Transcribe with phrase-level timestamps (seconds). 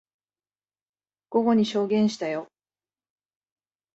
[1.29, 2.47] 午後に証言したよ。